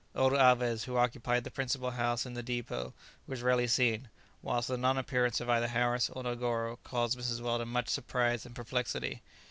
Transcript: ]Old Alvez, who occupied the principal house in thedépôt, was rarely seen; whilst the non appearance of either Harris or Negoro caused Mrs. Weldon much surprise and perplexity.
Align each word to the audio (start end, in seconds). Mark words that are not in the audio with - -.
]Old 0.15 0.33
Alvez, 0.33 0.85
who 0.85 0.97
occupied 0.97 1.43
the 1.43 1.51
principal 1.51 1.91
house 1.91 2.25
in 2.25 2.33
thedépôt, 2.33 2.91
was 3.27 3.43
rarely 3.43 3.67
seen; 3.67 4.09
whilst 4.41 4.67
the 4.67 4.75
non 4.75 4.97
appearance 4.97 5.39
of 5.39 5.47
either 5.47 5.67
Harris 5.67 6.09
or 6.09 6.23
Negoro 6.23 6.79
caused 6.83 7.19
Mrs. 7.19 7.39
Weldon 7.39 7.67
much 7.67 7.87
surprise 7.87 8.43
and 8.43 8.55
perplexity. 8.55 9.21